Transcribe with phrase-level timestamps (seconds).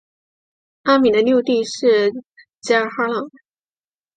[0.81, 2.11] 阿敏的六弟是
[2.59, 3.29] 济尔哈朗。